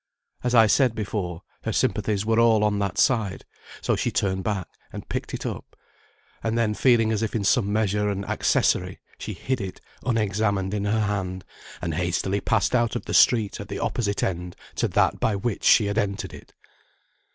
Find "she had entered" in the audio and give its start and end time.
15.63-16.33